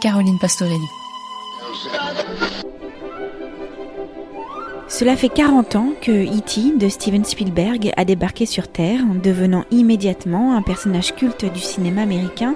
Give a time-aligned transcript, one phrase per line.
[0.00, 0.86] Caroline Pastorelli.
[4.88, 6.76] Cela fait 40 ans que E.T.
[6.78, 12.54] de Steven Spielberg a débarqué sur Terre, devenant immédiatement un personnage culte du cinéma américain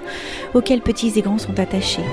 [0.53, 2.05] auquel petits et grands sont attachés.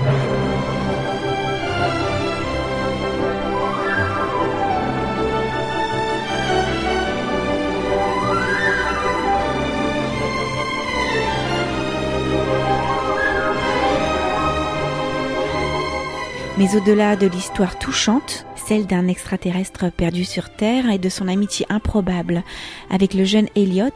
[16.59, 21.66] Mais au-delà de l'histoire touchante, celle d'un extraterrestre perdu sur Terre et de son amitié
[21.69, 22.42] improbable
[22.91, 23.91] avec le jeune Elliot,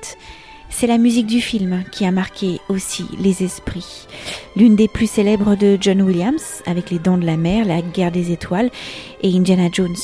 [0.69, 4.06] c'est la musique du film qui a marqué aussi les esprits.
[4.56, 8.12] L'une des plus célèbres de John Williams, avec Les Dents de la Mer, La Guerre
[8.12, 8.70] des Étoiles
[9.22, 9.97] et Indiana Jones.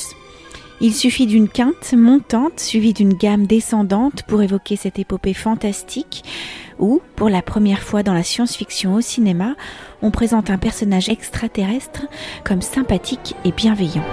[0.80, 6.24] Il suffit d'une quinte montante suivie d'une gamme descendante pour évoquer cette épopée fantastique
[6.78, 9.54] où, pour la première fois dans la science-fiction au cinéma,
[10.02, 12.06] on présente un personnage extraterrestre
[12.44, 14.04] comme sympathique et bienveillant.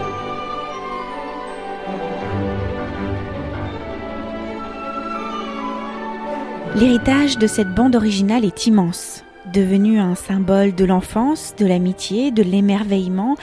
[6.76, 9.24] L'héritage de cette bande originale est immense.
[9.54, 13.36] Devenue un symbole de l'enfance, de l'amitié, de l'émerveillement,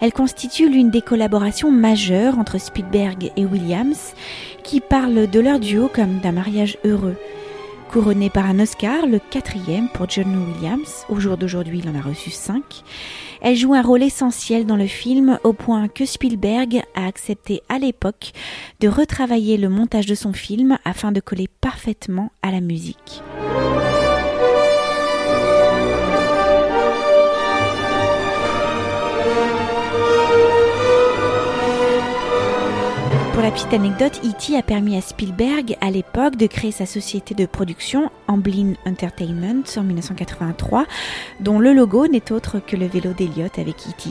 [0.00, 4.14] elle constitue l'une des collaborations majeures entre Spielberg et Williams,
[4.62, 7.16] qui parlent de leur duo comme d'un mariage heureux.
[7.90, 12.02] Couronné par un Oscar, le quatrième pour John Williams, au jour d'aujourd'hui il en a
[12.02, 12.82] reçu cinq,
[13.40, 17.78] elle joue un rôle essentiel dans le film au point que Spielberg a accepté à
[17.78, 18.32] l'époque
[18.80, 23.22] de retravailler le montage de son film afin de coller parfaitement à la musique.
[33.36, 34.56] Pour la petite anecdote, E.T.
[34.56, 39.82] a permis à Spielberg à l'époque de créer sa société de production Amblin Entertainment en
[39.82, 40.86] 1983,
[41.40, 44.08] dont le logo n'est autre que le vélo d'Eliott avec E.T.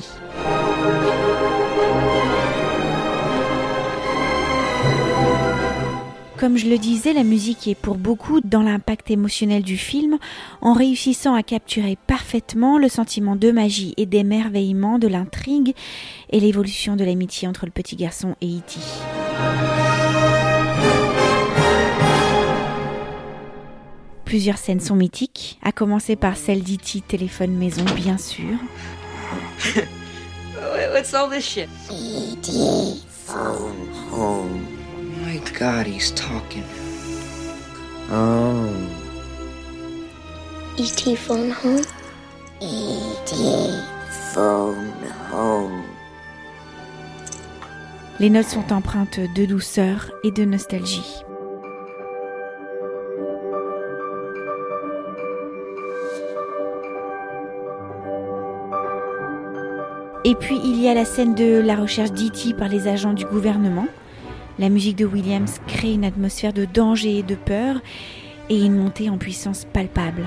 [6.37, 10.19] Comme je le disais, la musique est pour beaucoup dans l'impact émotionnel du film,
[10.61, 15.73] en réussissant à capturer parfaitement le sentiment de magie et d'émerveillement de l'intrigue
[16.29, 19.14] et l'évolution de l'amitié entre le petit garçon et E.T.
[24.25, 27.01] Plusieurs scènes sont mythiques, à commencer par celle d'E.T.
[27.07, 28.57] téléphone maison, bien sûr.
[30.93, 31.69] What's all this shit?
[31.89, 33.01] E.T.
[33.09, 34.65] phone home.
[34.91, 36.63] Oh my god, he's talking.
[38.11, 38.67] Oh.
[40.77, 41.15] E.T.
[41.15, 41.81] phone home?
[48.17, 51.21] Les notes sont empreintes de douceur et de nostalgie.
[60.23, 62.53] Et puis il y a la scène de la recherche d'E.T.
[62.53, 63.87] par les agents du gouvernement.
[64.59, 67.81] La musique de Williams crée une atmosphère de danger et de peur
[68.49, 70.23] et une montée en puissance palpable.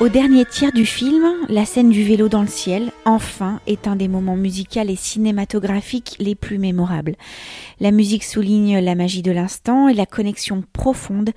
[0.00, 3.96] Au dernier tiers du film, la scène du vélo dans le ciel, enfin, est un
[3.96, 7.16] des moments musicaux et cinématographiques les plus mémorables.
[7.80, 11.30] La musique souligne la magie de l'instant et la connexion profonde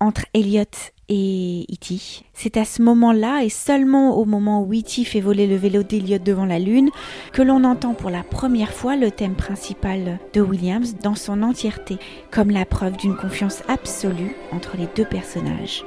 [0.00, 0.64] entre Elliot
[1.10, 2.24] et E.T.
[2.32, 5.04] C'est à ce moment-là, et seulement au moment où E.T.
[5.04, 6.88] fait voler le vélo d'Elliot devant la Lune,
[7.32, 11.98] que l'on entend pour la première fois le thème principal de Williams dans son entièreté,
[12.30, 15.84] comme la preuve d'une confiance absolue entre les deux personnages.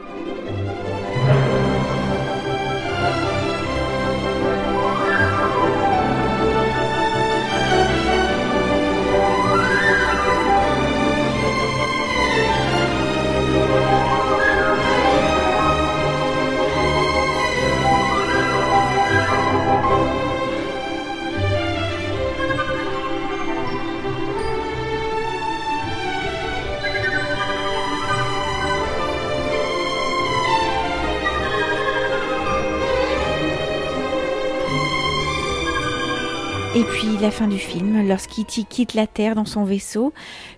[36.74, 38.64] Et puis la fin du film, lorsqu'E.T.
[38.64, 40.14] quitte la Terre dans son vaisseau,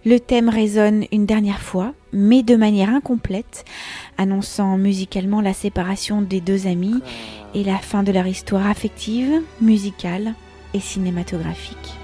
[0.06, 3.66] le thème résonne une dernière fois, mais de manière incomplète,
[4.20, 7.02] annonçant musicalement la séparation des deux amis
[7.56, 10.36] et la fin de leur histoire affective, musicale
[10.76, 12.03] et cinématographique.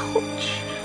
[0.00, 0.79] 后去。